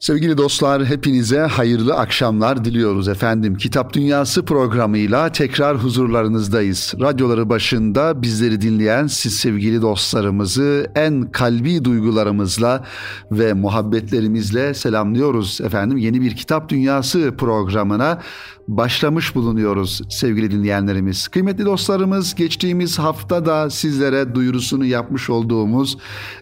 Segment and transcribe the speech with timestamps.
[0.00, 3.56] Sevgili dostlar hepinize hayırlı akşamlar diliyoruz efendim.
[3.56, 6.94] Kitap Dünyası programıyla tekrar huzurlarınızdayız.
[7.00, 12.84] Radyoları başında bizleri dinleyen siz sevgili dostlarımızı en kalbi duygularımızla
[13.32, 15.98] ve muhabbetlerimizle selamlıyoruz efendim.
[15.98, 18.18] Yeni bir Kitap Dünyası programına
[18.68, 21.28] başlamış bulunuyoruz sevgili dinleyenlerimiz.
[21.28, 25.98] Kıymetli dostlarımız geçtiğimiz hafta da sizlere duyurusunu yapmış olduğumuz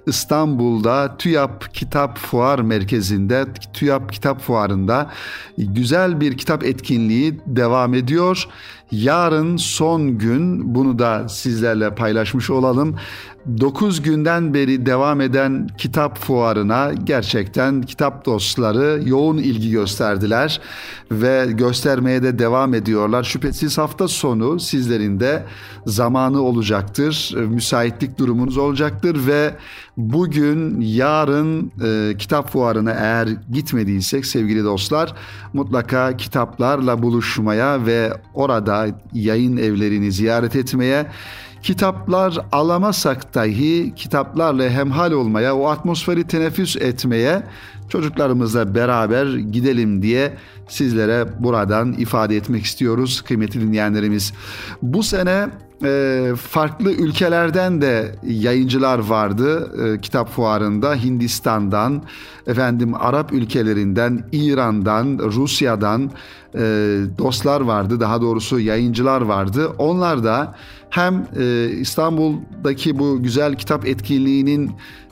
[0.06, 5.10] İstanbul'da TÜYAP Kitap Fuar Merkezi'nde TÜYAP Kitap Fuarı'nda
[5.58, 8.48] güzel bir kitap etkinliği devam ediyor.
[8.90, 12.96] Yarın son gün bunu da sizlerle paylaşmış olalım.
[13.60, 20.60] 9 günden beri devam eden kitap fuarına gerçekten kitap dostları yoğun ilgi gösterdiler
[21.10, 23.24] ve göstermeye de devam ediyorlar.
[23.24, 25.44] Şüphesiz hafta sonu sizlerin de
[25.86, 29.54] zamanı olacaktır, müsaitlik durumunuz olacaktır ve
[29.96, 35.14] bugün yarın e, kitap fuarına eğer gitmediysek sevgili dostlar
[35.52, 41.06] mutlaka kitaplarla buluşmaya ve orada yayın evlerini ziyaret etmeye
[41.66, 47.42] kitaplar alamasak dahi kitaplarla hemhal olmaya, o atmosferi teneffüs etmeye
[47.88, 50.36] çocuklarımızla beraber gidelim diye
[50.68, 54.32] sizlere buradan ifade etmek istiyoruz kıymetli dinleyenlerimiz.
[54.82, 55.48] Bu sene
[55.84, 62.02] e, farklı ülkelerden de yayıncılar vardı e, kitap fuarında Hindistan'dan
[62.46, 66.10] efendim Arap ülkelerinden İran'dan Rusya'dan
[66.54, 66.60] e,
[67.18, 70.54] dostlar vardı daha doğrusu yayıncılar vardı onlar da
[70.96, 74.70] hem e, İstanbul'daki bu güzel kitap etkinliğinin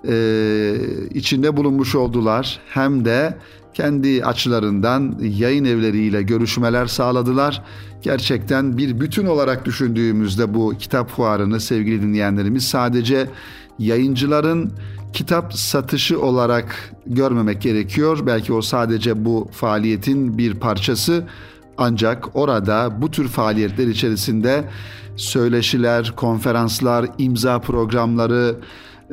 [0.09, 0.75] e,
[1.15, 3.39] içinde bulunmuş oldular hem de
[3.75, 7.63] kendi açılarından yayın evleriyle görüşmeler sağladılar.
[8.03, 13.27] Gerçekten bir bütün olarak düşündüğümüzde bu kitap fuarını sevgili dinleyenlerimiz sadece
[13.79, 14.73] yayıncıların
[15.13, 18.19] kitap satışı olarak görmemek gerekiyor.
[18.27, 21.25] Belki o sadece bu faaliyetin bir parçası
[21.79, 24.65] ancak orada bu tür faaliyetler içerisinde
[25.17, 28.57] söyleşiler, konferanslar, imza programları,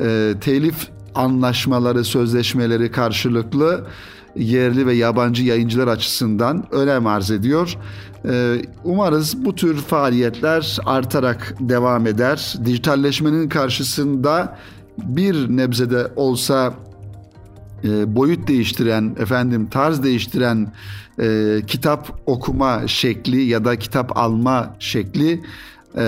[0.02, 3.88] e, telif anlaşmaları, sözleşmeleri karşılıklı
[4.36, 7.78] yerli ve yabancı yayıncılar açısından önem arz ediyor.
[8.26, 12.56] Ee, umarız bu tür faaliyetler artarak devam eder.
[12.66, 14.58] Dijitalleşmenin karşısında
[14.98, 16.74] bir nebzede olsa
[17.84, 20.74] e, boyut değiştiren, efendim tarz değiştiren
[21.19, 25.42] e, kitap okuma şekli ya da kitap alma şekli
[25.96, 26.02] e,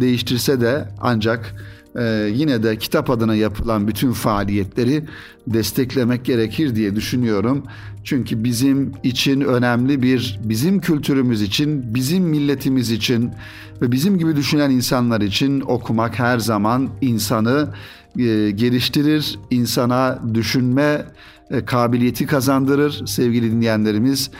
[0.00, 1.54] değiştirse de ancak
[1.98, 5.04] e, yine de kitap adına yapılan bütün faaliyetleri
[5.46, 7.64] desteklemek gerekir diye düşünüyorum.
[8.04, 13.30] Çünkü bizim için önemli bir, bizim kültürümüz için, bizim milletimiz için
[13.82, 17.68] ve bizim gibi düşünen insanlar için okumak her zaman insanı
[18.18, 21.06] e, geliştirir, insana düşünme
[21.50, 24.30] e, kabiliyeti kazandırır sevgili dinleyenlerimiz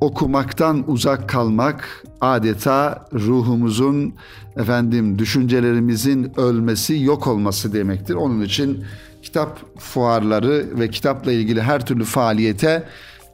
[0.00, 4.14] okumaktan uzak kalmak adeta ruhumuzun
[4.56, 8.14] efendim düşüncelerimizin ölmesi, yok olması demektir.
[8.14, 8.84] Onun için
[9.22, 12.84] kitap fuarları ve kitapla ilgili her türlü faaliyete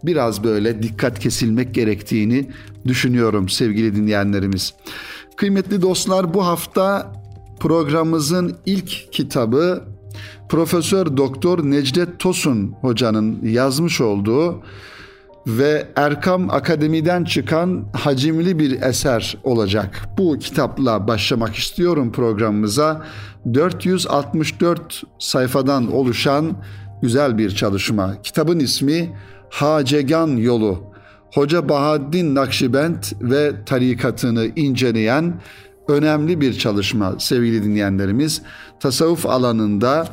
[0.03, 2.51] biraz böyle dikkat kesilmek gerektiğini
[2.87, 4.75] düşünüyorum sevgili dinleyenlerimiz.
[5.37, 7.13] Kıymetli dostlar bu hafta
[7.61, 9.85] programımızın ilk kitabı
[10.49, 14.63] Profesör Doktor Necdet Tosun hocanın yazmış olduğu
[15.47, 20.09] ve Erkam Akademi'den çıkan hacimli bir eser olacak.
[20.19, 23.07] Bu kitapla başlamak istiyorum programımıza.
[23.55, 26.53] 464 sayfadan oluşan
[27.03, 28.23] güzel bir çalışma.
[28.23, 29.17] Kitabın ismi
[29.51, 30.83] Hacegan Yolu.
[31.35, 35.41] Hoca Bahaddin Nakşibend ve tarikatını inceleyen
[35.89, 38.43] önemli bir çalışma sevgili dinleyenlerimiz.
[38.81, 40.09] Tasavvuf alanında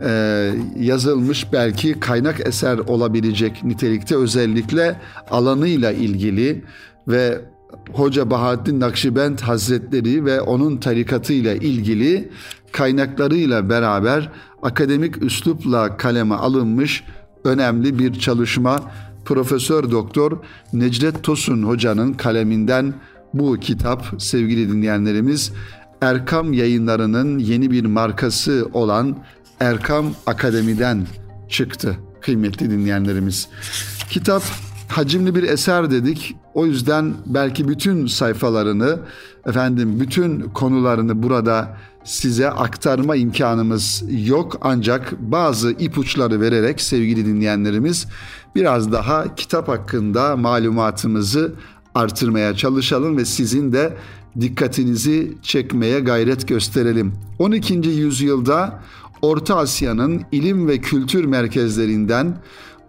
[0.00, 5.00] e, yazılmış belki kaynak eser olabilecek nitelikte özellikle
[5.30, 6.64] alanıyla ilgili
[7.08, 7.40] ve
[7.92, 12.30] Hoca Bahattin Nakşibend Hazretleri ve onun tarikatıyla ilgili
[12.72, 14.30] kaynaklarıyla beraber
[14.62, 17.04] akademik üslupla kaleme alınmış
[17.44, 18.80] önemli bir çalışma
[19.24, 20.38] Profesör Doktor
[20.72, 22.94] Necdet Tosun hocanın kaleminden
[23.34, 25.52] bu kitap sevgili dinleyenlerimiz
[26.00, 29.16] Erkam yayınlarının yeni bir markası olan
[29.60, 31.06] Erkam Akademi'den
[31.48, 33.48] çıktı kıymetli dinleyenlerimiz.
[34.10, 34.42] Kitap
[34.88, 36.36] hacimli bir eser dedik.
[36.54, 38.98] O yüzden belki bütün sayfalarını,
[39.46, 48.06] efendim bütün konularını burada size aktarma imkanımız yok ancak bazı ipuçları vererek sevgili dinleyenlerimiz
[48.54, 51.54] biraz daha kitap hakkında malumatımızı
[51.94, 53.96] artırmaya çalışalım ve sizin de
[54.40, 57.12] dikkatinizi çekmeye gayret gösterelim.
[57.38, 57.74] 12.
[57.74, 58.82] yüzyılda
[59.22, 62.36] Orta Asya'nın ilim ve kültür merkezlerinden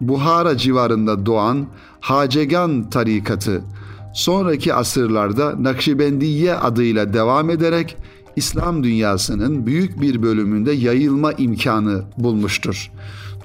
[0.00, 1.66] Buhara civarında doğan
[2.00, 3.62] Hacegan tarikatı
[4.14, 7.96] sonraki asırlarda Nakşibendiye adıyla devam ederek
[8.36, 12.90] İslam dünyasının büyük bir bölümünde yayılma imkanı bulmuştur.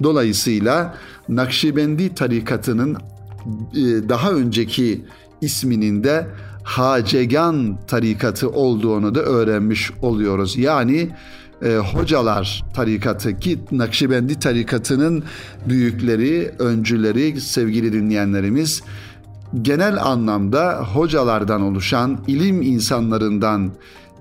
[0.03, 0.95] Dolayısıyla
[1.29, 2.97] Nakşibendi tarikatının
[3.73, 3.79] e,
[4.09, 5.01] daha önceki
[5.41, 6.27] isminin de
[6.63, 10.57] Hacegan tarikatı olduğunu da öğrenmiş oluyoruz.
[10.57, 11.09] Yani
[11.65, 15.23] e, hocalar tarikatı ki Nakşibendi tarikatının
[15.69, 18.83] büyükleri, öncüleri, sevgili dinleyenlerimiz
[19.61, 23.71] genel anlamda hocalardan oluşan, ilim insanlarından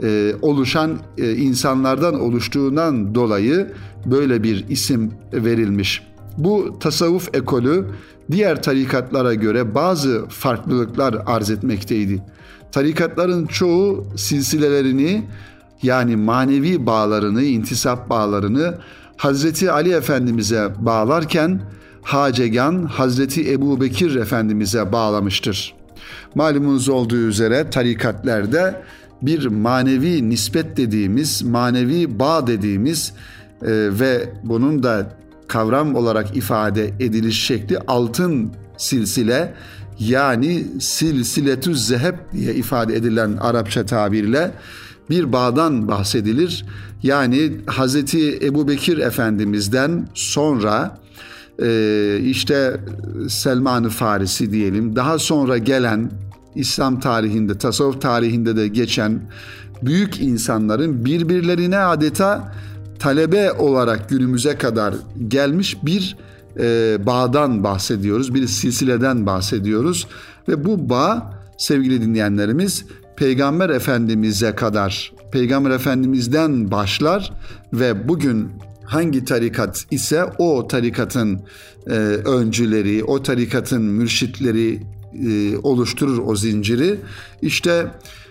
[0.02, 3.72] e, oluşan e, insanlardan oluştuğundan dolayı
[4.06, 6.02] böyle bir isim verilmiş.
[6.39, 7.87] Bu tasavvuf ekolü
[8.31, 12.23] diğer tarikatlara göre bazı farklılıklar arz etmekteydi.
[12.73, 15.25] Tarikatların çoğu silsilelerini
[15.83, 18.75] yani manevi bağlarını, intisap bağlarını
[19.17, 21.61] Hazreti Ali Efendimiz'e bağlarken
[22.03, 25.75] Hacegan Hazreti Ebu Bekir Efendimiz'e bağlamıştır.
[26.35, 28.83] Malumunuz olduğu üzere tarikatlerde
[29.23, 33.13] bir manevi nispet dediğimiz, manevi bağ dediğimiz
[33.63, 35.07] e, ve bunun da
[35.49, 39.55] kavram olarak ifade ediliş şekli altın silsile
[39.99, 44.50] yani silsiletü zeheb diye ifade edilen Arapça tabirle
[45.11, 46.64] bir bağdan bahsedilir.
[47.02, 50.99] Yani Hazreti Ebu Bekir Efendimiz'den sonra
[51.62, 52.81] e, işte
[53.29, 56.11] Selman-ı Farisi diyelim daha sonra gelen
[56.55, 59.20] İslam tarihinde, tasavvuf tarihinde de geçen
[59.82, 62.55] büyük insanların birbirlerine adeta
[62.99, 64.94] talebe olarak günümüze kadar
[65.29, 66.17] gelmiş bir
[66.58, 70.06] e, bağdan bahsediyoruz, bir silsileden bahsediyoruz
[70.49, 72.85] ve bu bağ sevgili dinleyenlerimiz
[73.17, 77.32] Peygamber Efendimiz'e kadar, Peygamber Efendimiz'den başlar
[77.73, 78.49] ve bugün
[78.85, 81.40] hangi tarikat ise o tarikatın
[81.87, 81.90] e,
[82.25, 84.82] öncüleri, o tarikatın mürşitleri
[85.29, 87.00] e, oluşturur o zinciri.
[87.43, 87.87] İşte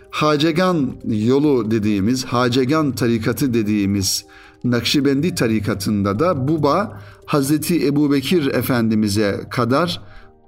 [0.09, 4.25] Hacegan yolu dediğimiz, Hacegan tarikatı dediğimiz
[4.63, 10.01] Nakşibendi tarikatında da bu bağ Hazreti Ebu Bekir Efendimiz'e kadar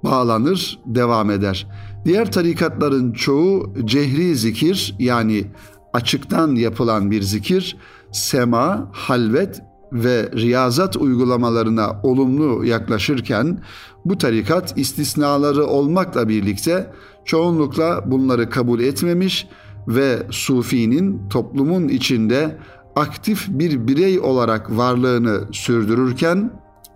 [0.04, 1.66] bağlanır, devam eder.
[2.04, 5.44] Diğer tarikatların çoğu cehri zikir yani
[5.92, 7.76] açıktan yapılan bir zikir,
[8.12, 13.58] sema, halvet ve riyazat uygulamalarına olumlu yaklaşırken
[14.04, 16.92] bu tarikat istisnaları olmakla birlikte
[17.24, 19.48] çoğunlukla bunları kabul etmemiş
[19.88, 22.58] ve sufinin toplumun içinde
[22.96, 26.50] aktif bir birey olarak varlığını sürdürürken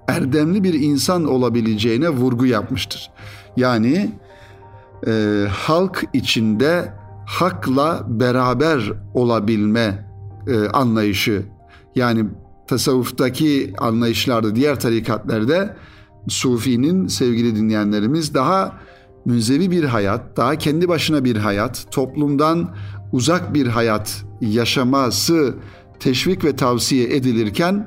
[0.08, 3.10] erdemli bir insan olabileceğine vurgu yapmıştır.
[3.56, 4.10] Yani
[5.06, 6.92] e, halk içinde
[7.26, 10.06] hakla beraber olabilme
[10.46, 11.42] e, anlayışı
[11.94, 12.24] yani
[12.66, 15.76] tasavvuftaki anlayışlarda diğer tarikatlarda
[16.28, 18.72] Sufi'nin sevgili dinleyenlerimiz daha
[19.24, 22.74] münzevi bir hayat, daha kendi başına bir hayat, toplumdan
[23.12, 25.54] uzak bir hayat yaşaması
[26.00, 27.86] teşvik ve tavsiye edilirken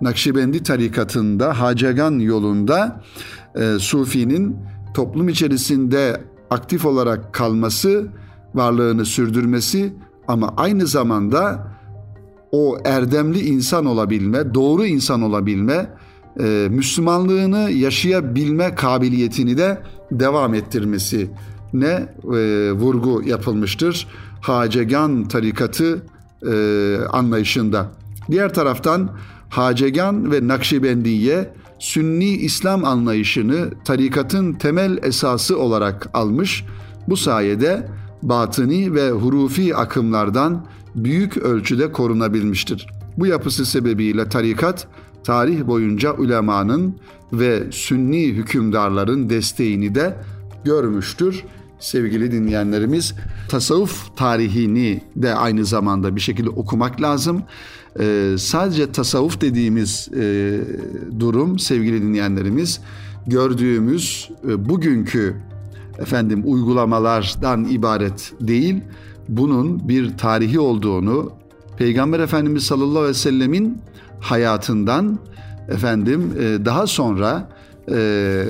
[0.00, 3.02] Nakşibendi tarikatında, Hacegan yolunda
[3.54, 4.56] e, Sufi'nin
[4.94, 6.20] toplum içerisinde
[6.50, 8.08] aktif olarak kalması,
[8.54, 9.94] varlığını sürdürmesi
[10.28, 11.68] ama aynı zamanda
[12.52, 15.90] o erdemli insan olabilme, doğru insan olabilme,
[16.40, 21.30] e, Müslümanlığını yaşayabilme kabiliyetini de devam ettirmesi
[21.72, 24.08] ne e, vurgu yapılmıştır.
[24.40, 26.02] Hacegan tarikatı
[26.52, 27.90] e, anlayışında.
[28.30, 29.10] Diğer taraftan
[29.48, 36.64] Hacegan ve Nakşibendiye Sünni İslam anlayışını tarikatın temel esası olarak almış.
[37.08, 37.88] Bu sayede
[38.22, 42.86] batıni ve hurufi akımlardan büyük ölçüde korunabilmiştir.
[43.18, 44.86] Bu yapısı sebebiyle tarikat
[45.24, 46.96] tarih boyunca ulemanın
[47.32, 50.16] ve sünni hükümdarların desteğini de
[50.64, 51.44] görmüştür.
[51.84, 53.14] Sevgili dinleyenlerimiz
[53.48, 57.42] tasavvuf tarihini de aynı zamanda bir şekilde okumak lazım.
[58.00, 60.60] Ee, sadece tasavvuf dediğimiz e,
[61.20, 62.80] durum sevgili dinleyenlerimiz
[63.26, 65.36] gördüğümüz e, bugünkü
[65.98, 68.80] efendim uygulamalardan ibaret değil.
[69.28, 71.32] Bunun bir tarihi olduğunu
[71.76, 73.78] Peygamber Efendimiz sallallahu aleyhi ve sellemin
[74.20, 75.18] hayatından
[75.68, 77.48] efendim e, daha sonra
[77.90, 78.44] e,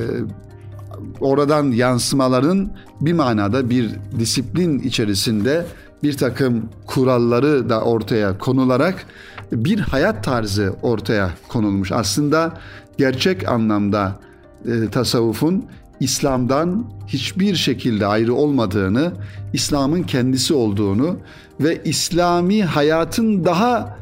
[1.20, 5.66] oradan yansımaların bir manada bir disiplin içerisinde
[6.02, 9.06] bir takım kuralları da ortaya konularak
[9.52, 11.92] bir hayat tarzı ortaya konulmuş.
[11.92, 12.58] Aslında
[12.98, 14.18] gerçek anlamda
[14.66, 15.64] e, tasavvufun
[16.00, 19.12] İslam'dan hiçbir şekilde ayrı olmadığını,
[19.52, 21.16] İslam'ın kendisi olduğunu
[21.60, 23.98] ve İslami hayatın daha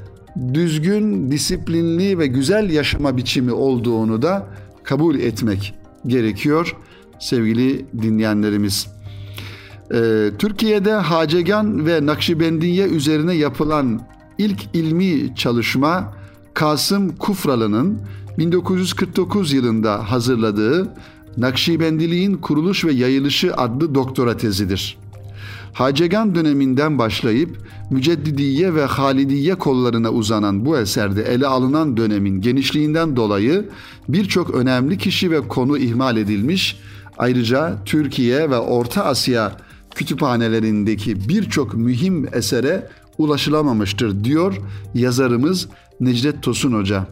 [0.54, 4.47] düzgün, disiplinli ve güzel yaşama biçimi olduğunu da
[4.83, 5.75] kabul etmek
[6.07, 6.76] gerekiyor
[7.23, 8.87] sevgili dinleyenlerimiz.
[9.95, 14.00] Ee, Türkiye'de Hacegan ve Nakşibendiye üzerine yapılan
[14.38, 16.14] ilk ilmi çalışma
[16.55, 17.99] Kasım Kufralı'nın
[18.38, 20.95] 1949 yılında hazırladığı
[21.37, 24.99] Nakşibendiliğin Kuruluş ve Yayılışı adlı doktora tezidir.
[25.73, 27.59] Hacegan döneminden başlayıp
[27.91, 33.69] Müceddidiye ve Halidiye kollarına uzanan bu eserde ele alınan dönemin genişliğinden dolayı
[34.09, 36.76] birçok önemli kişi ve konu ihmal edilmiş,
[37.19, 39.57] ayrıca Türkiye ve Orta Asya
[39.95, 42.88] kütüphanelerindeki birçok mühim esere
[43.19, 44.54] ulaşılamamıştır diyor
[44.95, 45.69] yazarımız
[46.00, 47.07] Necdet Tosun Hoca.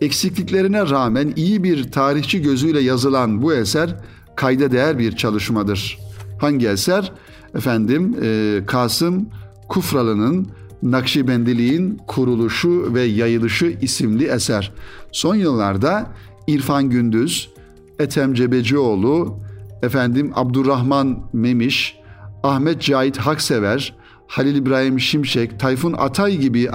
[0.00, 3.96] Eksikliklerine rağmen iyi bir tarihçi gözüyle yazılan bu eser
[4.36, 5.98] kayda değer bir çalışmadır.
[6.40, 7.12] Hangi eser?
[7.54, 9.28] Efendim e, Kasım
[9.68, 10.48] Kufralı'nın
[10.82, 14.72] Nakşibendiliğin Kuruluşu ve Yayılışı isimli eser.
[15.12, 16.06] Son yıllarda
[16.46, 17.50] İrfan Gündüz,
[17.98, 19.40] Ethem Cebecioğlu,
[19.82, 21.98] efendim Abdurrahman Memiş,
[22.42, 23.94] Ahmet Cahit Haksever,
[24.26, 26.70] Halil İbrahim Şimşek, Tayfun Atay gibi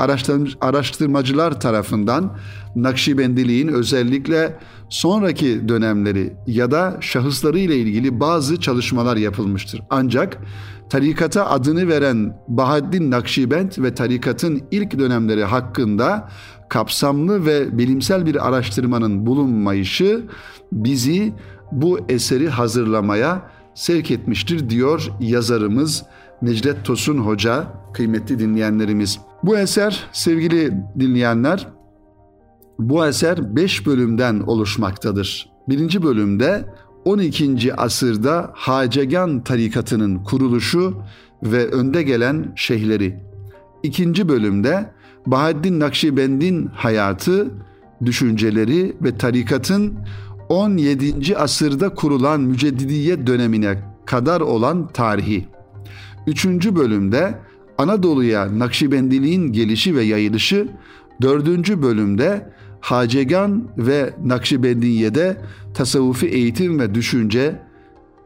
[0.62, 2.38] araştırmacılar tarafından
[2.76, 4.60] Nakşibendiliğin özellikle
[4.90, 9.82] sonraki dönemleri ya da şahısları ile ilgili bazı çalışmalar yapılmıştır.
[9.90, 10.38] Ancak
[10.90, 16.30] tarikata adını veren Bahaddin Nakşibend ve tarikatın ilk dönemleri hakkında
[16.72, 20.26] kapsamlı ve bilimsel bir araştırmanın bulunmayışı
[20.72, 21.34] bizi
[21.72, 26.04] bu eseri hazırlamaya sevk etmiştir diyor yazarımız
[26.42, 29.20] Necdet Tosun Hoca, kıymetli dinleyenlerimiz.
[29.44, 31.68] Bu eser sevgili dinleyenler,
[32.80, 35.50] bu eser 5 bölümden oluşmaktadır.
[35.70, 36.66] Birinci bölümde
[37.06, 37.74] 12.
[37.76, 40.98] asırda Hacegan tarikatının kuruluşu
[41.44, 43.20] ve önde gelen şeyhleri.
[43.84, 44.92] İkinci bölümde
[45.26, 47.52] Bahaddin Nakşibend'in hayatı,
[48.06, 49.94] düşünceleri ve tarikatın
[50.50, 51.38] 17.
[51.38, 55.48] asırda kurulan müceddidiye dönemine kadar olan tarihi.
[56.28, 57.36] Üçüncü bölümde
[57.78, 60.68] Anadolu'ya Nakşibendiliğin gelişi ve yayılışı,
[61.22, 62.52] dördüncü bölümde
[62.82, 65.38] Hacegan ve Nakşibendiye'de
[65.74, 67.56] tasavvufi eğitim ve düşünce,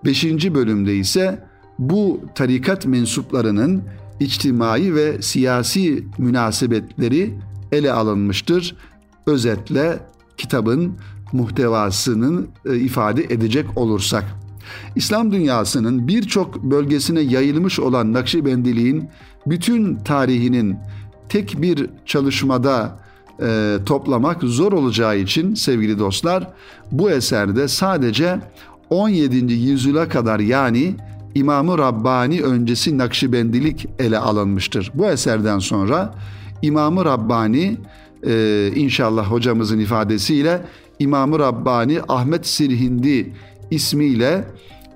[0.06, 1.44] beşinci bölümde ise
[1.80, 3.84] bu tarikat mensuplarının
[4.20, 7.34] içtimai ve siyasi münasebetleri
[7.72, 8.76] ele alınmıştır.
[9.28, 10.00] Özetle
[10.38, 10.98] kitabın
[11.32, 14.24] muhtevasını e, ifade edecek olursak.
[14.96, 19.10] İslam dünyasının birçok bölgesine yayılmış olan Nakşibendiliğin
[19.48, 20.78] bütün tarihinin
[21.30, 23.00] tek bir çalışmada
[23.42, 26.48] e, toplamak zor olacağı için sevgili dostlar
[26.92, 28.40] bu eserde sadece
[28.90, 29.54] 17.
[29.54, 30.96] yüzyıla kadar yani
[31.36, 34.92] İmam-ı Rabbani öncesi Nakşibendilik ele alınmıştır.
[34.94, 36.16] Bu eserden sonra
[36.62, 37.78] İmam-ı Rabbani
[38.28, 40.62] e, inşallah hocamızın ifadesiyle
[41.00, 43.34] İmam-ı Rabbani Ahmet Sirhindi
[43.72, 44.48] ismiyle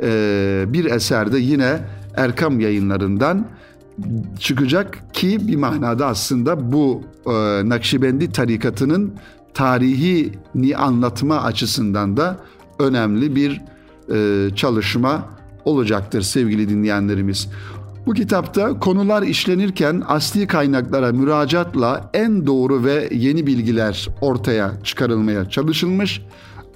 [0.03, 1.79] e, bir eserde yine
[2.15, 3.47] Erkam yayınlarından
[4.39, 7.31] çıkacak ki bir manada aslında bu e,
[7.69, 9.13] Nakşibendi tarikatının
[9.53, 12.37] tarihini anlatma açısından da
[12.79, 13.61] önemli bir
[14.13, 17.49] e, çalışma olacaktır sevgili dinleyenlerimiz.
[18.05, 26.21] Bu kitapta konular işlenirken asli kaynaklara müracaatla en doğru ve yeni bilgiler ortaya çıkarılmaya çalışılmış.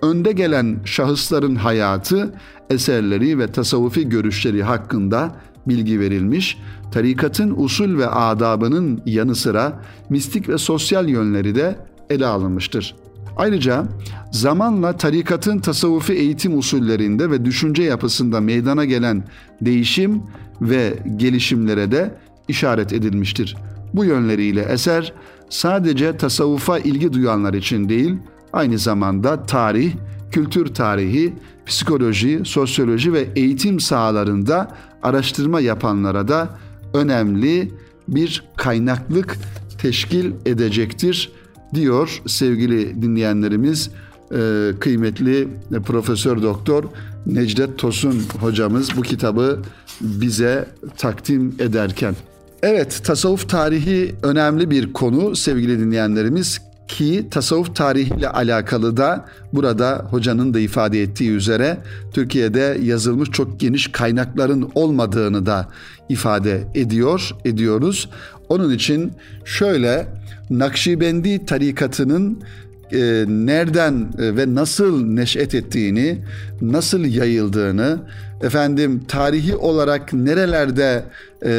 [0.02, 2.34] Önde gelen şahısların hayatı,
[2.70, 5.36] eserleri ve tasavvufi görüşleri hakkında
[5.68, 6.58] bilgi verilmiş.
[6.92, 11.76] Tarikatın usul ve adabının yanı sıra mistik ve sosyal yönleri de
[12.10, 12.96] ele alınmıştır.
[13.38, 13.86] Ayrıca
[14.32, 19.24] zamanla tarikatın tasavvufi eğitim usullerinde ve düşünce yapısında meydana gelen
[19.62, 20.22] değişim
[20.62, 22.16] ve gelişimlere de
[22.48, 23.56] işaret edilmiştir.
[23.94, 25.14] Bu yönleriyle eser
[25.50, 28.16] sadece tasavvufa ilgi duyanlar için değil,
[28.54, 29.94] aynı zamanda tarih,
[30.32, 31.34] kültür tarihi,
[31.66, 36.50] psikoloji, sosyoloji ve eğitim sahalarında araştırma yapanlara da
[36.94, 37.72] önemli
[38.08, 39.38] bir kaynaklık
[39.78, 41.32] teşkil edecektir
[41.74, 43.90] diyor sevgili dinleyenlerimiz
[44.32, 45.48] e, kıymetli
[45.86, 46.84] Profesör Doktor
[47.26, 49.60] Necdet Tosun hocamız bu kitabı
[50.02, 50.66] bize
[50.98, 52.16] takdim ederken.
[52.64, 60.54] Evet, tasavvuf tarihi önemli bir konu sevgili dinleyenlerimiz ki tasavvuf tarihiyle alakalı da burada hocanın
[60.54, 61.78] da ifade ettiği üzere
[62.14, 65.68] Türkiye'de yazılmış çok geniş kaynakların olmadığını da
[66.10, 68.10] ifade ediyor, ediyoruz.
[68.50, 69.14] Onun için
[69.46, 70.08] şöyle
[70.50, 72.44] Nakşibendi tarikatının
[72.92, 76.18] e, nereden e, ve nasıl neşet ettiğini,
[76.62, 78.00] nasıl yayıldığını,
[78.42, 81.04] efendim tarihi olarak nerelerde
[81.46, 81.52] e,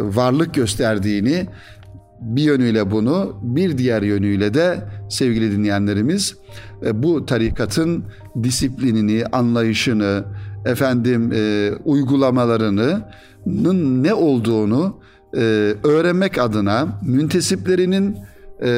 [0.00, 1.46] varlık gösterdiğini
[2.20, 4.78] bir yönüyle bunu, bir diğer yönüyle de
[5.10, 6.34] sevgili dinleyenlerimiz
[6.86, 8.04] e, bu tarikatın
[8.42, 10.24] disiplinini, anlayışını,
[10.66, 13.04] efendim e, uygulamalarının
[14.02, 15.01] ne olduğunu
[15.36, 15.40] e,
[15.84, 18.16] öğrenmek adına müntesiplerinin
[18.60, 18.70] e,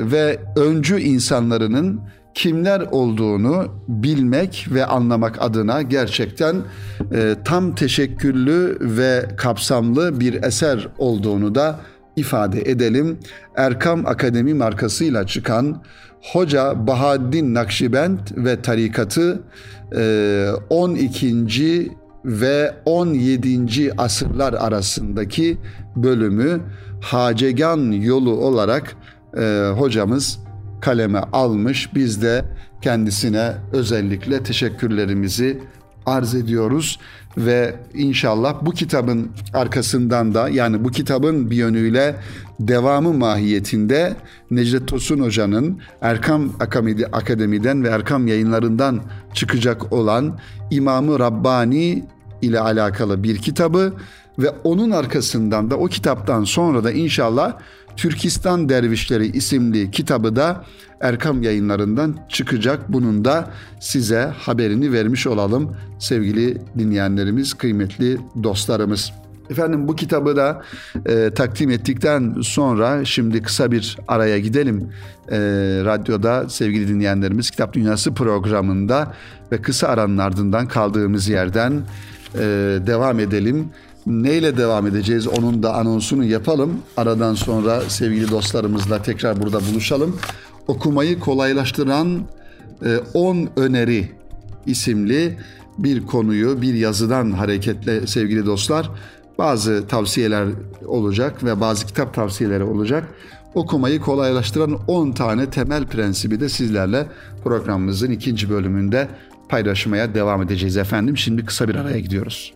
[0.00, 2.00] ve öncü insanlarının
[2.34, 6.56] kimler olduğunu bilmek ve anlamak adına gerçekten
[7.14, 11.80] e, tam teşekküllü ve kapsamlı bir eser olduğunu da
[12.16, 13.18] ifade edelim.
[13.56, 15.82] Erkam Akademi markasıyla çıkan
[16.32, 19.42] Hoca Bahaddin Nakşibend ve tarikatı
[20.70, 22.01] 12.
[22.24, 23.92] Ve 17.
[23.98, 25.58] asırlar arasındaki
[25.96, 26.60] bölümü
[27.00, 28.96] Hacegan yolu olarak
[29.36, 30.38] e, hocamız
[30.80, 31.94] kaleme almış.
[31.94, 32.44] Biz de
[32.82, 35.62] kendisine özellikle teşekkürlerimizi
[36.06, 36.98] arz ediyoruz
[37.38, 42.16] ve inşallah bu kitabın arkasından da yani bu kitabın bir yönüyle
[42.60, 44.16] devamı mahiyetinde
[44.50, 46.52] Necdet Tosun Hoca'nın Erkam
[47.12, 49.00] Akademi'den ve Erkam yayınlarından
[49.34, 50.38] çıkacak olan
[50.70, 52.04] İmamı Rabbani
[52.42, 53.92] ile alakalı bir kitabı
[54.38, 57.58] ve onun arkasından da o kitaptan sonra da inşallah
[57.96, 60.64] Türkistan Dervişleri isimli kitabı da
[61.00, 62.92] Erkam yayınlarından çıkacak.
[62.92, 69.12] Bunun da size haberini vermiş olalım sevgili dinleyenlerimiz, kıymetli dostlarımız.
[69.50, 70.62] Efendim bu kitabı da
[71.06, 74.88] e, takdim ettikten sonra şimdi kısa bir araya gidelim.
[75.30, 75.38] E,
[75.84, 79.14] radyoda sevgili dinleyenlerimiz Kitap Dünyası programında
[79.52, 81.82] ve kısa aranın ardından kaldığımız yerden
[82.34, 82.38] e,
[82.86, 83.68] devam edelim.
[84.06, 86.78] Neyle devam edeceğiz onun da anonsunu yapalım.
[86.96, 90.16] Aradan sonra sevgili dostlarımızla tekrar burada buluşalım.
[90.66, 92.22] Okumayı kolaylaştıran
[93.14, 94.10] 10 e, öneri
[94.66, 95.38] isimli
[95.78, 98.90] bir konuyu bir yazıdan hareketle sevgili dostlar
[99.38, 100.48] bazı tavsiyeler
[100.86, 103.08] olacak ve bazı kitap tavsiyeleri olacak.
[103.54, 107.06] Okumayı kolaylaştıran 10 tane temel prensibi de sizlerle
[107.44, 109.08] programımızın ikinci bölümünde
[109.52, 111.16] paylaşmaya devam edeceğiz efendim.
[111.16, 112.54] Şimdi kısa bir araya gidiyoruz.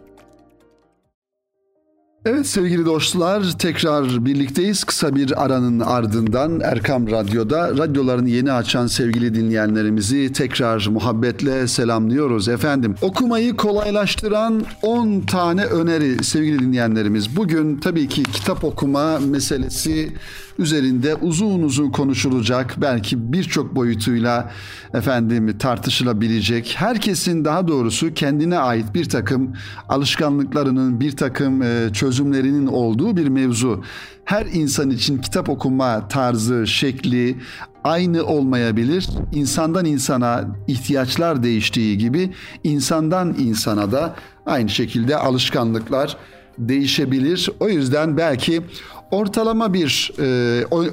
[2.25, 4.85] Evet sevgili dostlar tekrar birlikteyiz.
[4.85, 12.95] Kısa bir aranın ardından Erkam Radyo'da radyolarını yeni açan sevgili dinleyenlerimizi tekrar muhabbetle selamlıyoruz efendim.
[13.03, 17.37] Okumayı kolaylaştıran 10 tane öneri sevgili dinleyenlerimiz.
[17.37, 20.13] Bugün tabii ki kitap okuma meselesi
[20.59, 22.75] üzerinde uzun uzun konuşulacak.
[22.81, 24.53] Belki birçok boyutuyla
[24.95, 26.75] efendim tartışılabilecek.
[26.79, 29.53] Herkesin daha doğrusu kendine ait bir takım
[29.89, 33.85] alışkanlıklarının, bir takım e, çözümlerinin olduğu bir mevzu.
[34.25, 37.37] Her insan için kitap okuma tarzı, şekli
[37.85, 39.09] aynı olmayabilir.
[39.33, 42.31] İnsandan insana ihtiyaçlar değiştiği gibi
[42.65, 44.15] insandan insana da
[44.47, 46.17] aynı şekilde alışkanlıklar
[46.59, 47.51] değişebilir.
[47.61, 48.63] O yüzden belki
[49.11, 50.23] ortalama bir e,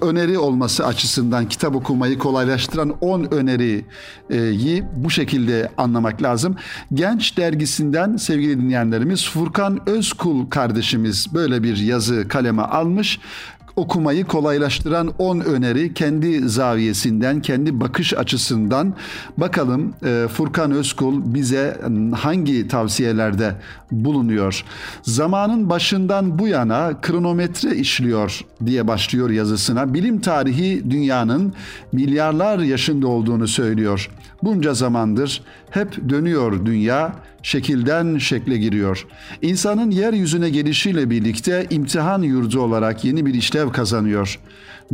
[0.01, 3.85] öneri olması açısından kitap okumayı kolaylaştıran 10 öneriyi
[4.95, 6.55] bu şekilde anlamak lazım.
[6.93, 13.19] Genç dergisinden sevgili dinleyenlerimiz Furkan Özkul kardeşimiz böyle bir yazı kaleme almış
[13.75, 18.93] okumayı kolaylaştıran 10 öneri kendi zaviyesinden, kendi bakış açısından
[19.37, 21.81] bakalım e, Furkan Özkul bize
[22.15, 23.55] hangi tavsiyelerde
[23.91, 24.63] bulunuyor.
[25.01, 29.93] Zamanın başından bu yana kronometre işliyor diye başlıyor yazısına.
[29.93, 31.53] Bilim tarihi dünyanın
[31.91, 34.09] milyarlar yaşında olduğunu söylüyor.
[34.43, 35.41] Bunca zamandır
[35.73, 39.07] hep dönüyor dünya, şekilden şekle giriyor.
[39.41, 44.39] İnsanın yeryüzüne gelişiyle birlikte imtihan yurdu olarak yeni bir işlev kazanıyor.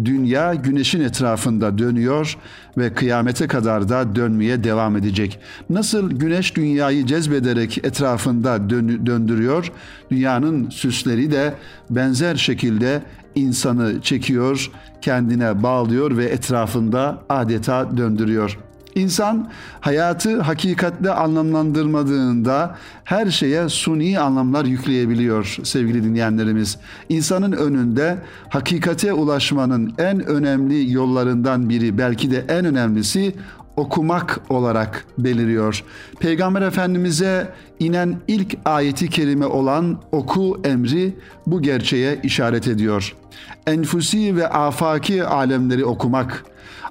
[0.06, 2.38] Dünya güneşin etrafında dönüyor
[2.78, 5.40] ve kıyamete kadar da dönmeye devam edecek.
[5.70, 9.72] Nasıl güneş dünyayı cezbederek etrafında dön- döndürüyor,
[10.12, 11.54] dünyanın süsleri de
[11.90, 13.02] benzer şekilde
[13.36, 24.20] insanı çekiyor, kendine bağlıyor ve etrafında adeta döndürüyor.'' İnsan hayatı hakikatle anlamlandırmadığında her şeye suni
[24.20, 26.78] anlamlar yükleyebiliyor sevgili dinleyenlerimiz.
[27.10, 28.18] İnsanın önünde
[28.50, 33.36] hakikate ulaşmanın en önemli yollarından biri belki de en önemlisi
[33.80, 35.84] okumak olarak beliriyor.
[36.20, 37.48] Peygamber Efendimiz'e
[37.80, 41.16] inen ilk ayeti kerime olan oku emri
[41.48, 43.16] bu gerçeğe işaret ediyor.
[43.68, 46.46] Enfusi ve afaki alemleri okumak,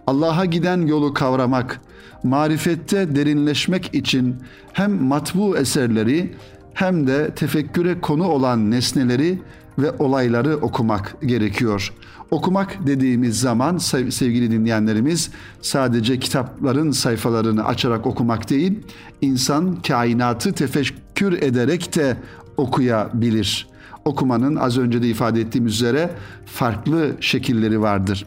[0.09, 1.81] Allah'a giden yolu kavramak,
[2.23, 4.37] marifette derinleşmek için
[4.73, 6.35] hem matbu eserleri
[6.75, 9.39] hem de tefekküre konu olan nesneleri
[9.79, 11.93] ve olayları okumak gerekiyor.
[12.31, 13.79] Okumak dediğimiz zaman
[14.11, 18.81] sevgili dinleyenlerimiz sadece kitapların sayfalarını açarak okumak değil,
[19.21, 22.17] insan kainatı tefekkür ederek de
[22.57, 23.69] okuyabilir.
[24.05, 26.11] okumanın az önce de ifade ettiğim üzere
[26.47, 28.27] farklı şekilleri vardır.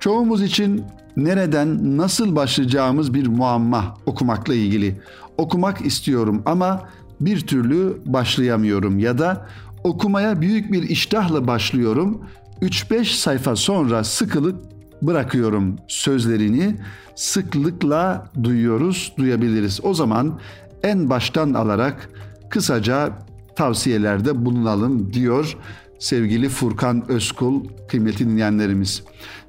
[0.00, 0.84] Çoğumuz için
[1.16, 5.00] nereden nasıl başlayacağımız bir muamma okumakla ilgili.
[5.38, 6.88] Okumak istiyorum ama
[7.20, 9.46] bir türlü başlayamıyorum ya da
[9.84, 12.20] okumaya büyük bir iştahla başlıyorum.
[12.62, 14.72] 3-5 sayfa sonra sıkılıp
[15.02, 16.76] bırakıyorum sözlerini
[17.14, 19.80] sıklıkla duyuyoruz, duyabiliriz.
[19.82, 20.38] O zaman
[20.82, 22.10] en baştan alarak
[22.50, 23.12] kısaca
[23.56, 25.56] tavsiyelerde bulunalım diyor
[25.98, 29.02] sevgili Furkan Özkul kıymetli dinleyenlerimiz.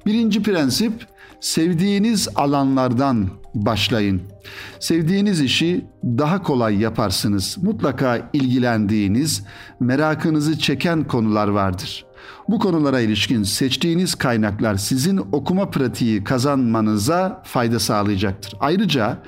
[0.06, 0.92] Birinci prensip
[1.44, 4.22] sevdiğiniz alanlardan başlayın.
[4.80, 7.58] Sevdiğiniz işi daha kolay yaparsınız.
[7.62, 9.44] Mutlaka ilgilendiğiniz,
[9.80, 12.04] merakınızı çeken konular vardır.
[12.48, 18.54] Bu konulara ilişkin seçtiğiniz kaynaklar sizin okuma pratiği kazanmanıza fayda sağlayacaktır.
[18.60, 19.18] Ayrıca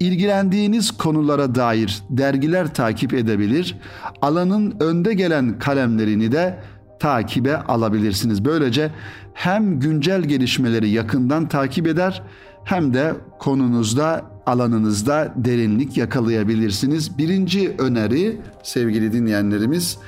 [0.00, 3.76] ilgilendiğiniz konulara dair dergiler takip edebilir,
[4.22, 6.58] alanın önde gelen kalemlerini de
[7.00, 8.44] takibe alabilirsiniz.
[8.44, 8.90] Böylece
[9.34, 12.22] hem güncel gelişmeleri yakından takip eder
[12.64, 17.18] hem de konunuzda, alanınızda derinlik yakalayabilirsiniz.
[17.18, 19.98] Birinci öneri sevgili dinleyenlerimiz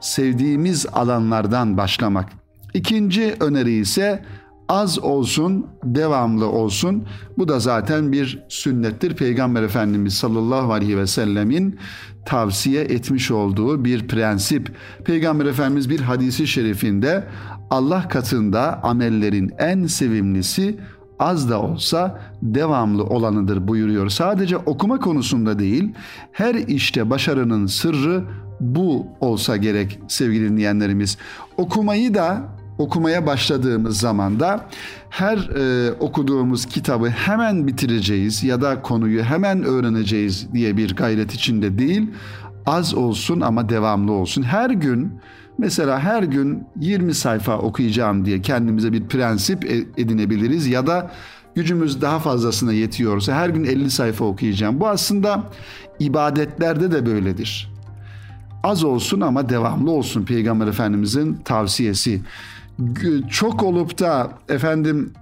[0.00, 2.28] sevdiğimiz alanlardan başlamak.
[2.74, 4.24] İkinci öneri ise
[4.68, 7.06] az olsun, devamlı olsun.
[7.38, 9.16] Bu da zaten bir sünnettir.
[9.16, 11.78] Peygamber Efendimiz sallallahu aleyhi ve sellemin
[12.26, 14.72] tavsiye etmiş olduğu bir prensip.
[15.04, 17.24] Peygamber Efendimiz bir hadisi şerifinde
[17.70, 20.76] Allah katında amellerin en sevimlisi
[21.18, 24.08] az da olsa devamlı olanıdır buyuruyor.
[24.08, 25.92] Sadece okuma konusunda değil,
[26.32, 28.24] her işte başarının sırrı
[28.60, 31.18] bu olsa gerek sevgili dinleyenlerimiz.
[31.56, 34.66] Okumayı da okumaya başladığımız zaman da
[35.10, 41.78] her e, okuduğumuz kitabı hemen bitireceğiz ya da konuyu hemen öğreneceğiz diye bir gayret içinde
[41.78, 42.10] değil.
[42.66, 44.42] Az olsun ama devamlı olsun.
[44.42, 45.20] Her gün
[45.58, 51.10] mesela her gün 20 sayfa okuyacağım diye kendimize bir prensip e, edinebiliriz ya da
[51.54, 54.80] gücümüz daha fazlasına yetiyorsa her gün 50 sayfa okuyacağım.
[54.80, 55.42] Bu aslında
[55.98, 57.76] ibadetlerde de böyledir.
[58.62, 62.20] Az olsun ama devamlı olsun Peygamber Efendimizin tavsiyesi.
[63.30, 65.12] Çok olup da efendim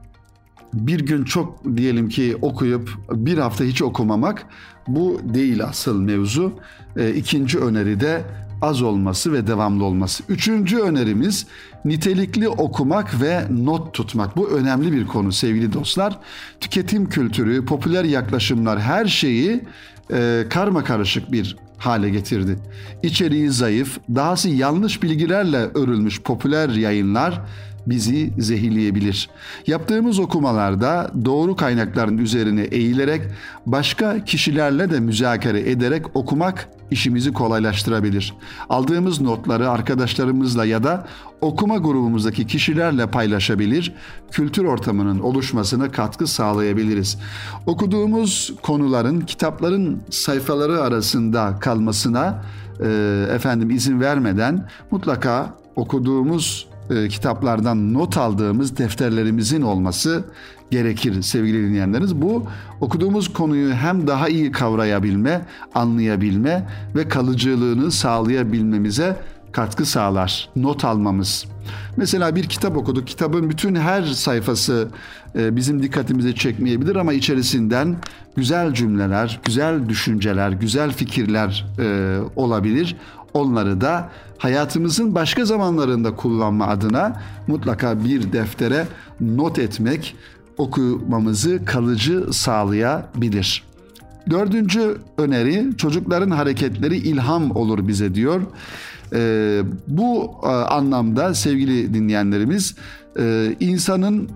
[0.75, 4.47] bir gün çok diyelim ki okuyup bir hafta hiç okumamak
[4.89, 6.53] bu değil asıl mevzu.
[6.97, 8.25] E, ikinci öneri de
[8.63, 10.25] az olması ve devamlı olması.
[10.29, 11.47] Üçüncü önerimiz
[11.85, 14.37] nitelikli okumak ve not tutmak.
[14.37, 16.19] Bu önemli bir konu sevgili dostlar.
[16.61, 19.65] Tüketim kültürü, popüler yaklaşımlar her şeyi
[20.13, 22.59] e, karma karışık bir hale getirdi.
[23.03, 27.41] İçeriği zayıf, dahası yanlış bilgilerle örülmüş popüler yayınlar
[27.87, 29.29] bizi zehirleyebilir.
[29.67, 33.23] Yaptığımız okumalarda doğru kaynakların üzerine eğilerek
[33.67, 38.35] başka kişilerle de müzakere ederek okumak işimizi kolaylaştırabilir.
[38.69, 41.07] Aldığımız notları arkadaşlarımızla ya da
[41.41, 43.93] okuma grubumuzdaki kişilerle paylaşabilir,
[44.31, 47.19] kültür ortamının oluşmasına katkı sağlayabiliriz.
[47.67, 52.43] Okuduğumuz konuların kitapların sayfaları arasında kalmasına
[52.81, 60.25] e, efendim izin vermeden mutlaka okuduğumuz e, kitaplardan not aldığımız defterlerimizin olması
[60.71, 62.17] gerekir sevgili dinleyenleriniz.
[62.17, 62.47] Bu
[62.81, 69.17] okuduğumuz konuyu hem daha iyi kavrayabilme, anlayabilme ve kalıcılığını sağlayabilmemize
[69.53, 70.49] katkı sağlar.
[70.57, 71.45] Not almamız.
[71.97, 73.07] Mesela bir kitap okuduk.
[73.07, 74.89] Kitabın bütün her sayfası
[75.39, 77.97] e, bizim dikkatimizi çekmeyebilir ama içerisinden
[78.37, 82.97] güzel cümleler, güzel düşünceler, güzel fikirler e, olabilir.
[83.35, 88.87] Onları da hayatımızın başka zamanlarında kullanma adına mutlaka bir deftere
[89.21, 90.17] not etmek
[90.59, 93.65] okumamızı kalıcı sağlayabilir.
[94.31, 98.43] Dördüncü öneri çocukların hareketleri ilham olur bize diyor.
[99.13, 102.75] Ee, bu e, anlamda sevgili dinleyenlerimiz
[103.19, 104.29] e, insanın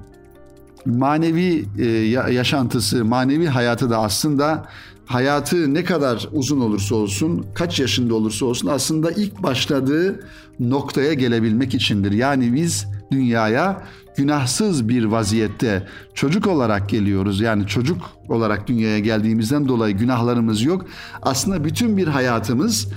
[0.87, 1.87] manevi e,
[2.33, 4.67] yaşantısı, manevi hayatı da aslında
[5.09, 10.21] hayatı ne kadar uzun olursa olsun, kaç yaşında olursa olsun aslında ilk başladığı
[10.61, 12.12] noktaya gelebilmek içindir.
[12.12, 13.83] Yani biz dünyaya
[14.16, 17.40] günahsız bir vaziyette çocuk olarak geliyoruz.
[17.40, 20.87] Yani çocuk olarak dünyaya geldiğimizden dolayı günahlarımız yok.
[21.23, 22.88] Aslında bütün bir hayatımız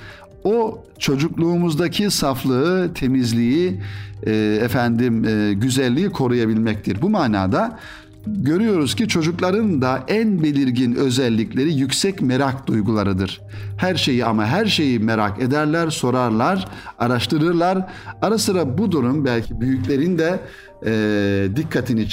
[0.43, 3.81] o çocukluğumuzdaki saflığı, temizliği,
[4.23, 7.01] e, efendim e, güzelliği koruyabilmektir.
[7.01, 7.79] Bu manada
[8.27, 13.41] görüyoruz ki çocukların da en belirgin özellikleri yüksek merak duygularıdır.
[13.77, 16.67] Her şeyi ama her şeyi merak ederler, sorarlar,
[16.99, 17.89] araştırırlar.
[18.21, 20.39] Ara sıra bu durum belki büyüklerin de
[20.85, 22.07] e, dikkatini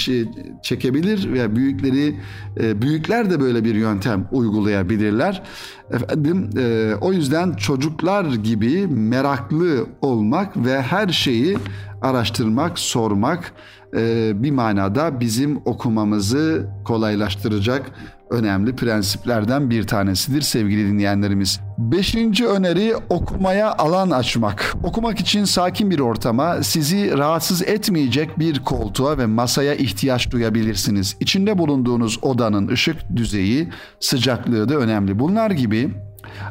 [0.62, 2.16] çekebilir ve büyükleri
[2.60, 5.42] e, büyükler de böyle bir yöntem uygulayabilirler.
[5.90, 11.58] Efendim e, o yüzden çocuklar gibi meraklı olmak ve her şeyi
[12.02, 13.52] araştırmak, sormak
[14.42, 17.92] bir manada bizim okumamızı kolaylaştıracak
[18.30, 21.60] önemli prensiplerden bir tanesidir sevgili dinleyenlerimiz.
[21.78, 24.74] Beşinci öneri okumaya alan açmak.
[24.82, 31.16] Okumak için sakin bir ortama, sizi rahatsız etmeyecek bir koltuğa ve masaya ihtiyaç duyabilirsiniz.
[31.20, 33.68] İçinde bulunduğunuz odanın ışık düzeyi,
[34.00, 35.18] sıcaklığı da önemli.
[35.18, 35.90] Bunlar gibi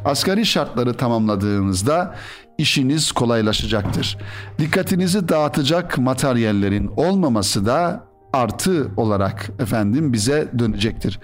[0.06, 2.16] asgari şartları tamamladığınızda
[2.58, 4.18] işiniz kolaylaşacaktır.
[4.60, 11.20] Dikkatinizi dağıtacak materyallerin olmaması da artı olarak efendim bize dönecektir.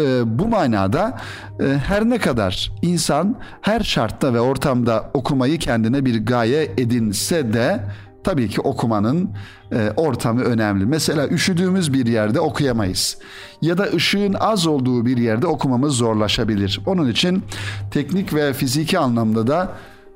[0.00, 1.20] E, bu manada
[1.60, 7.80] e, her ne kadar insan her şartta ve ortamda okumayı kendine bir gaye edinse de
[8.24, 9.30] tabii ki okumanın
[9.72, 10.86] e, ortamı önemli.
[10.86, 13.18] Mesela üşüdüğümüz bir yerde okuyamayız.
[13.62, 16.80] Ya da ışığın az olduğu bir yerde okumamız zorlaşabilir.
[16.86, 17.42] Onun için
[17.90, 19.72] teknik ve fiziki anlamda da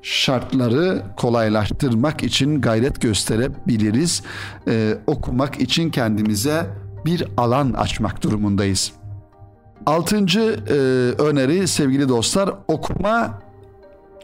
[0.07, 4.23] şartları kolaylaştırmak için gayret gösterebiliriz.
[4.69, 6.67] Ee, okumak için kendimize
[7.05, 8.93] bir alan açmak durumundayız.
[9.87, 10.73] Altıncı e,
[11.23, 13.43] öneri sevgili dostlar okuma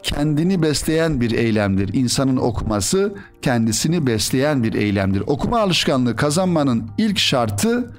[0.03, 1.93] kendini besleyen bir eylemdir.
[1.93, 5.23] İnsanın okuması kendisini besleyen bir eylemdir.
[5.27, 7.93] Okuma alışkanlığı kazanmanın ilk şartı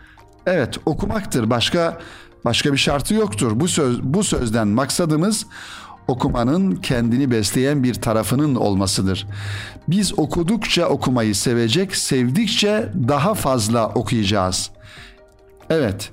[0.46, 1.50] evet okumaktır.
[1.50, 1.98] Başka
[2.44, 3.60] başka bir şartı yoktur.
[3.60, 5.46] Bu söz bu sözden maksadımız
[6.08, 9.26] okumanın kendini besleyen bir tarafının olmasıdır.
[9.88, 14.70] Biz okudukça okumayı sevecek, sevdikçe daha fazla okuyacağız.
[15.70, 16.10] Evet,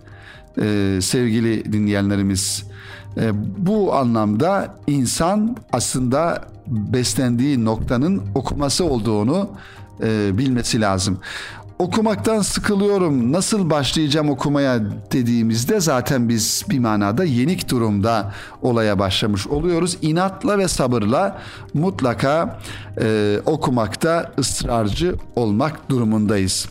[0.61, 2.63] e, sevgili dinleyenlerimiz,
[3.17, 9.49] e, bu anlamda insan aslında beslendiği noktanın okuması olduğunu
[10.03, 11.19] e, bilmesi lazım
[11.81, 14.79] okumaktan sıkılıyorum nasıl başlayacağım okumaya
[15.11, 19.97] dediğimizde zaten biz bir manada yenik durumda olaya başlamış oluyoruz.
[20.01, 21.41] İnatla ve sabırla
[21.73, 22.59] mutlaka
[23.01, 26.69] e, okumakta ısrarcı olmak durumundayız.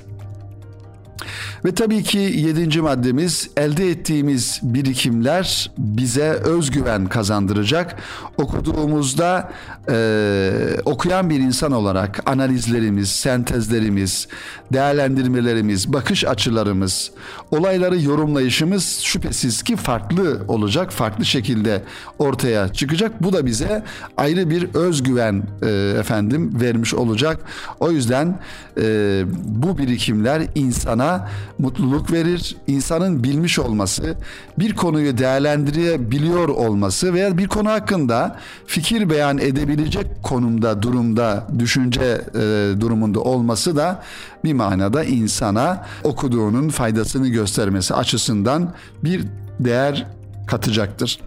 [1.64, 7.96] Ve tabii ki yedinci maddemiz elde ettiğimiz birikimler bize özgüven kazandıracak.
[8.36, 9.50] Okuduğumuzda
[9.88, 10.52] e,
[10.84, 14.28] okuyan bir insan olarak analizlerimiz, sentezlerimiz,
[14.72, 17.10] değerlendirmelerimiz, bakış açılarımız,
[17.50, 21.82] olayları yorumlayışımız şüphesiz ki farklı olacak, farklı şekilde
[22.18, 23.22] ortaya çıkacak.
[23.22, 23.84] Bu da bize
[24.16, 27.40] ayrı bir özgüven e, efendim vermiş olacak.
[27.80, 28.38] O yüzden
[28.80, 32.56] e, bu birikimler insana mutluluk verir.
[32.66, 34.16] İnsanın bilmiş olması,
[34.58, 39.38] bir konuyu değerlendirebiliyor olması veya bir konu hakkında fikir beyan
[39.70, 42.40] edebilecek konumda, durumda, düşünce e,
[42.80, 44.02] durumunda olması da
[44.44, 49.24] bir manada insana okuduğunun faydasını göstermesi açısından bir
[49.60, 50.06] değer
[50.46, 51.20] katacaktır.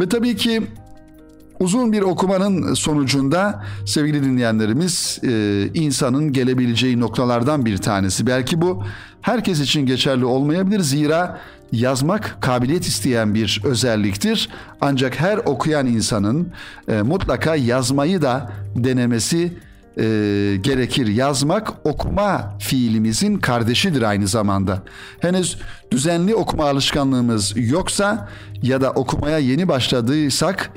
[0.00, 0.62] Ve tabii ki
[1.60, 8.26] Uzun bir okumanın sonucunda sevgili dinleyenlerimiz e, insanın gelebileceği noktalardan bir tanesi.
[8.26, 8.82] Belki bu
[9.22, 11.40] herkes için geçerli olmayabilir zira
[11.72, 14.48] yazmak kabiliyet isteyen bir özelliktir.
[14.80, 16.48] Ancak her okuyan insanın
[16.88, 19.52] e, mutlaka yazmayı da denemesi
[19.96, 20.02] e,
[20.60, 21.06] gerekir.
[21.06, 24.82] Yazmak okuma fiilimizin kardeşidir aynı zamanda.
[25.20, 25.58] Henüz
[25.90, 28.28] düzenli okuma alışkanlığımız yoksa
[28.62, 30.70] ya da okumaya yeni başladıysak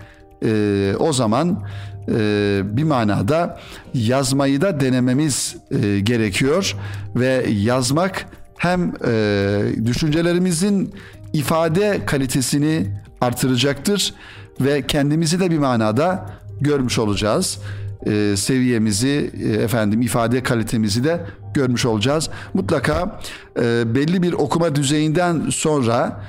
[0.45, 1.63] e, o zaman
[2.07, 3.59] e, bir manada
[3.93, 6.75] yazmayı da denememiz e, gerekiyor
[7.15, 8.25] ve yazmak
[8.61, 10.93] hem e, düşüncelerimizin
[11.33, 12.87] ifade kalitesini
[13.21, 14.13] artıracaktır
[14.61, 17.59] ve kendimizi de bir manada görmüş olacağız.
[18.05, 22.29] E, seviyemizi e, efendim ifade kalitemizi de görmüş olacağız.
[22.53, 23.19] Mutlaka
[23.61, 26.23] e, belli bir okuma düzeyinden sonra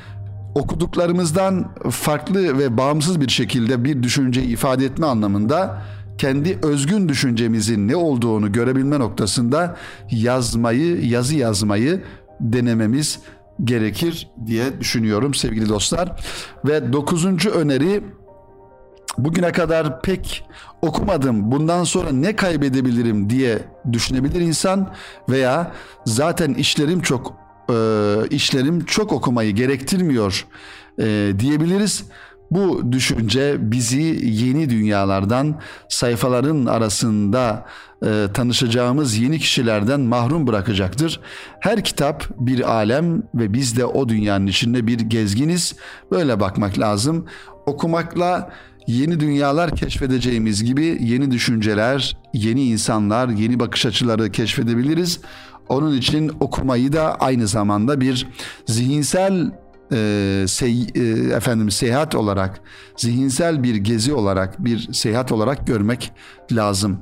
[0.54, 5.82] okuduklarımızdan farklı ve bağımsız bir şekilde bir düşünce ifade etme anlamında
[6.18, 9.76] kendi özgün düşüncemizin ne olduğunu görebilme noktasında
[10.10, 12.02] yazmayı, yazı yazmayı
[12.42, 13.18] denememiz
[13.64, 16.24] gerekir diye düşünüyorum sevgili dostlar.
[16.64, 18.02] Ve dokuzuncu öneri
[19.18, 20.44] bugüne kadar pek
[20.82, 23.58] okumadım bundan sonra ne kaybedebilirim diye
[23.92, 24.94] düşünebilir insan
[25.28, 25.72] veya
[26.06, 27.34] zaten işlerim çok
[27.70, 27.74] e,
[28.30, 30.46] işlerim çok okumayı gerektirmiyor
[30.98, 32.04] e, diyebiliriz.
[32.54, 37.66] Bu düşünce bizi yeni dünyalardan, sayfaların arasında
[38.04, 41.20] e, tanışacağımız yeni kişilerden mahrum bırakacaktır.
[41.60, 45.74] Her kitap bir alem ve biz de o dünyanın içinde bir gezginiz.
[46.10, 47.26] Böyle bakmak lazım.
[47.66, 48.50] Okumakla
[48.86, 55.20] yeni dünyalar keşfedeceğimiz gibi yeni düşünceler, yeni insanlar, yeni bakış açıları keşfedebiliriz.
[55.68, 58.26] Onun için okumayı da aynı zamanda bir
[58.66, 59.61] zihinsel
[59.92, 61.00] e, sey, e,
[61.34, 62.60] efendim seyahat olarak,
[62.96, 66.12] zihinsel bir gezi olarak, bir seyahat olarak görmek
[66.52, 66.98] lazım.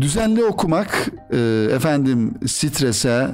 [0.00, 3.30] Düzenli okumak e, efendim strese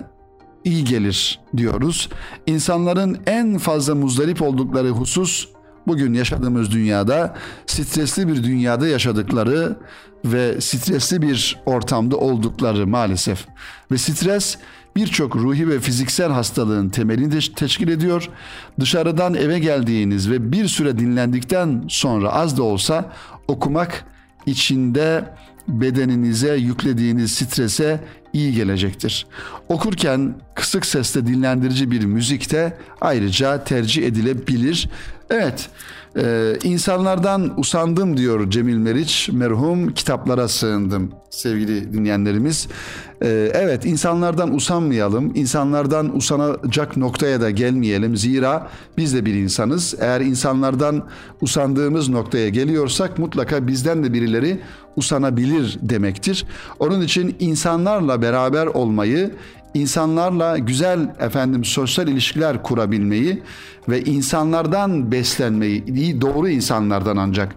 [0.64, 2.08] iyi gelir diyoruz.
[2.46, 5.48] İnsanların en fazla muzdarip oldukları husus
[5.86, 9.76] bugün yaşadığımız dünyada stresli bir dünyada yaşadıkları
[10.24, 13.46] ve stresli bir ortamda oldukları maalesef.
[13.90, 14.58] Ve stres
[14.96, 18.28] birçok ruhi ve fiziksel hastalığın temelini de teşkil ediyor.
[18.80, 23.12] Dışarıdan eve geldiğiniz ve bir süre dinlendikten sonra az da olsa
[23.48, 24.04] okumak
[24.46, 25.24] içinde
[25.68, 28.00] bedeninize yüklediğiniz strese
[28.32, 29.26] iyi gelecektir.
[29.68, 34.88] Okurken kısık sesle dinlendirici bir müzikte ayrıca tercih edilebilir.
[35.30, 35.70] Evet,
[36.16, 39.28] ee, insanlardan usandım diyor Cemil Meriç.
[39.32, 42.68] Merhum kitaplara sığındım sevgili dinleyenlerimiz.
[43.22, 45.32] Ee, evet insanlardan usanmayalım.
[45.34, 48.16] insanlardan usanacak noktaya da gelmeyelim.
[48.16, 49.94] Zira biz de bir insanız.
[50.00, 51.06] Eğer insanlardan
[51.40, 54.60] usandığımız noktaya geliyorsak mutlaka bizden de birileri
[54.96, 56.46] usanabilir demektir.
[56.78, 59.30] Onun için insanlarla beraber olmayı,
[59.74, 63.42] insanlarla güzel efendim sosyal ilişkiler kurabilmeyi
[63.88, 67.54] ve insanlardan beslenmeyi, doğru insanlardan ancak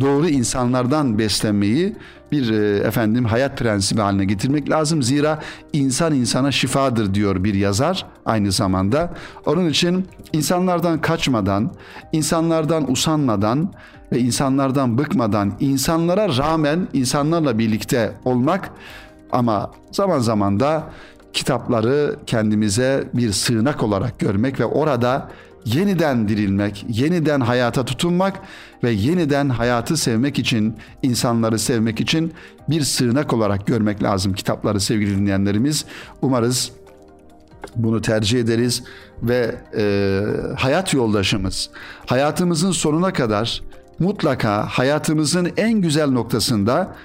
[0.00, 1.96] doğru insanlardan beslenmeyi
[2.32, 5.02] bir e, efendim hayat prensibi haline getirmek lazım.
[5.02, 5.38] Zira
[5.72, 9.14] insan insana şifadır diyor bir yazar aynı zamanda.
[9.46, 11.70] Onun için insanlardan kaçmadan,
[12.12, 13.72] insanlardan usanmadan
[14.12, 18.70] ve insanlardan bıkmadan, insanlara rağmen insanlarla birlikte olmak
[19.32, 20.84] ama zaman zaman da
[21.32, 25.28] kitapları kendimize bir sığınak olarak görmek ve orada
[25.64, 28.40] yeniden dirilmek, yeniden hayata tutunmak
[28.84, 32.32] ve yeniden hayatı sevmek için, insanları sevmek için
[32.68, 35.84] bir sığınak olarak görmek lazım kitapları sevgili dinleyenlerimiz.
[36.22, 36.72] Umarız
[37.76, 38.82] bunu tercih ederiz
[39.22, 40.22] ve e,
[40.56, 41.70] hayat yoldaşımız
[42.06, 43.62] hayatımızın sonuna kadar
[43.98, 46.96] mutlaka hayatımızın en güzel noktasında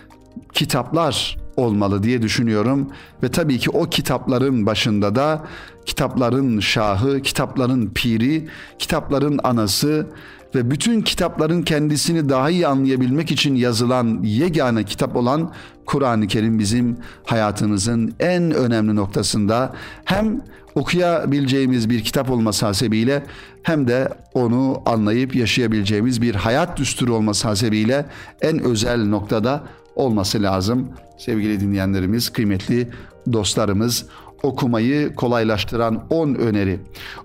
[0.54, 2.90] kitaplar olmalı diye düşünüyorum.
[3.24, 5.46] Ve tabii ki o kitapların başında da
[5.86, 8.48] kitapların şahı, kitapların piri,
[8.80, 10.08] kitapların anası
[10.56, 15.52] ve bütün kitapların kendisini daha iyi anlayabilmek için yazılan yegane kitap olan
[15.86, 19.74] Kur'an-ı Kerim bizim hayatımızın en önemli noktasında.
[20.06, 20.42] Hem
[20.76, 23.24] okuyabileceğimiz bir kitap olması hasebiyle
[23.64, 28.06] hem de onu anlayıp yaşayabileceğimiz bir hayat düsturu olması hasebiyle
[28.42, 29.64] en özel noktada
[29.96, 30.90] olması lazım.
[31.18, 32.90] Sevgili dinleyenlerimiz, kıymetli
[33.34, 34.06] dostlarımız,
[34.44, 36.80] okumayı kolaylaştıran 10 öneri.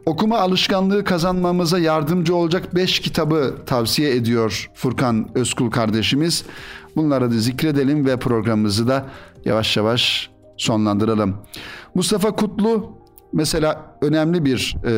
[0.06, 6.44] Okuma alışkanlığı kazanmamıza yardımcı olacak 5 kitabı tavsiye ediyor Furkan Özkul kardeşimiz.
[6.96, 9.06] Bunları da zikredelim ve programımızı da
[9.44, 11.36] yavaş yavaş sonlandıralım.
[11.94, 12.99] Mustafa Kutlu
[13.32, 14.92] mesela önemli bir e,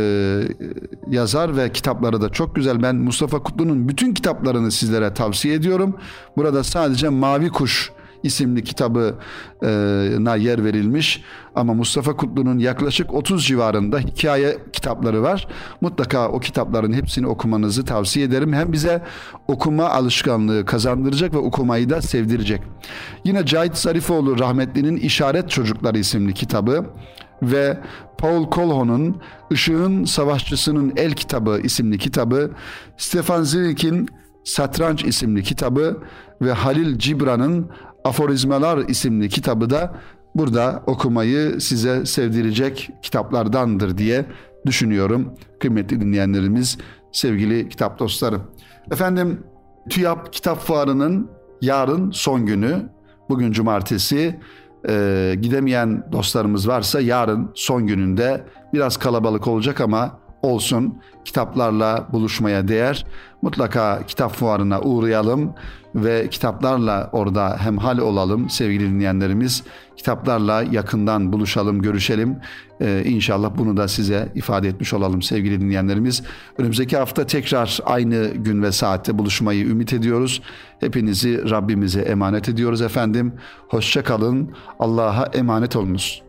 [1.11, 2.83] yazar ve kitapları da çok güzel.
[2.83, 5.97] Ben Mustafa Kutlu'nun bütün kitaplarını sizlere tavsiye ediyorum.
[6.37, 7.93] Burada sadece Mavi Kuş
[8.23, 11.23] isimli kitabına yer verilmiş.
[11.55, 15.49] Ama Mustafa Kutlu'nun yaklaşık 30 civarında hikaye kitapları var.
[15.81, 18.53] Mutlaka o kitapların hepsini okumanızı tavsiye ederim.
[18.53, 19.03] Hem bize
[19.49, 22.63] okuma alışkanlığı kazandıracak ve okumayı da sevdirecek.
[23.25, 26.87] Yine Cahit Zarifoğlu rahmetlinin İşaret Çocukları isimli kitabı
[27.43, 27.79] ve
[28.23, 29.17] Paul Colhoun'un
[29.51, 32.51] Işığın Savaşçısının El Kitabı isimli kitabı,
[32.97, 34.09] Stefan Zweig'in
[34.45, 36.03] Satranç isimli kitabı
[36.43, 37.71] ve Halil Cibran'ın
[38.05, 39.95] Aforizmalar isimli kitabı da
[40.35, 44.27] burada okumayı size sevdirecek kitaplardandır diye
[44.67, 45.35] düşünüyorum.
[45.61, 46.79] Kıymetli dinleyenlerimiz,
[47.13, 48.37] sevgili kitap dostları.
[48.91, 49.45] Efendim
[49.91, 51.31] TÜYAP Kitap Fuarı'nın
[51.61, 52.89] yarın son günü.
[53.29, 54.41] Bugün cumartesi.
[54.89, 60.99] Ee, gidemeyen dostlarımız varsa yarın son gününde biraz kalabalık olacak ama olsun.
[61.25, 63.07] Kitaplarla buluşmaya değer.
[63.43, 65.55] Mutlaka kitap fuarına uğrayalım
[65.95, 69.63] ve kitaplarla orada hemhal olalım sevgili dinleyenlerimiz.
[69.97, 72.37] Kitaplarla yakından buluşalım, görüşelim.
[72.81, 76.23] Ee, inşallah bunu da size ifade etmiş olalım sevgili dinleyenlerimiz.
[76.59, 80.43] Önümüzdeki hafta tekrar aynı gün ve saatte buluşmayı ümit ediyoruz.
[80.81, 83.33] Hepinizi Rabbimize emanet ediyoruz efendim.
[83.69, 84.51] Hoşça kalın.
[84.79, 86.23] Allah'a emanet olunuz.